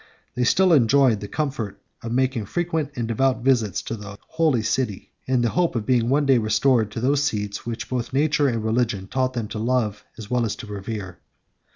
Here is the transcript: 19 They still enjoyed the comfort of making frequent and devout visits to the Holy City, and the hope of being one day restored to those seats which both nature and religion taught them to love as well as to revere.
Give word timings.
19 0.31 0.31
They 0.33 0.43
still 0.45 0.73
enjoyed 0.73 1.19
the 1.19 1.27
comfort 1.27 1.79
of 2.01 2.11
making 2.11 2.47
frequent 2.47 2.91
and 2.95 3.07
devout 3.07 3.43
visits 3.43 3.83
to 3.83 3.95
the 3.95 4.17
Holy 4.29 4.63
City, 4.63 5.11
and 5.27 5.43
the 5.43 5.49
hope 5.49 5.75
of 5.75 5.85
being 5.85 6.09
one 6.09 6.25
day 6.25 6.39
restored 6.39 6.89
to 6.89 6.99
those 6.99 7.21
seats 7.23 7.67
which 7.67 7.87
both 7.87 8.11
nature 8.11 8.47
and 8.47 8.63
religion 8.63 9.05
taught 9.05 9.33
them 9.33 9.47
to 9.49 9.59
love 9.59 10.03
as 10.17 10.27
well 10.27 10.43
as 10.43 10.55
to 10.55 10.65
revere. 10.65 11.19